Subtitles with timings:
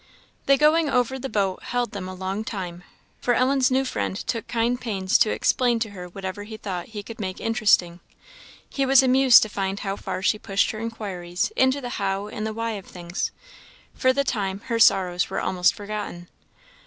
[0.47, 2.83] The going over the boat held them a long time,
[3.19, 7.03] for Ellen's new friend took kind pains to explain to her whatever he thought he
[7.03, 7.99] could make interesting;
[8.67, 12.47] he was amused to find how far she pushed her inquiries into the how and
[12.47, 13.29] the why of things.
[13.93, 16.27] For the time her sorrows were almost forgotten.